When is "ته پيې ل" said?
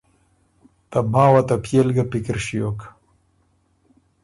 1.49-1.89